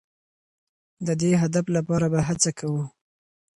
د 1.07 1.09
دې 1.21 1.31
هدف 1.41 1.65
لپاره 1.77 2.05
به 2.13 2.19
هڅه 2.27 2.51
کوو. 2.59 2.83